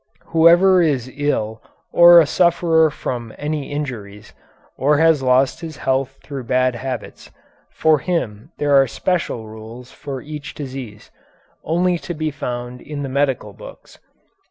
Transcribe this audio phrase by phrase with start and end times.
[0.33, 4.33] Whoever is ill or a sufferer from any injuries,
[4.75, 7.29] or has lost his health through bad habits,
[7.69, 11.11] for him there are special rules for each disease,
[11.63, 13.99] only to be found in the medical books.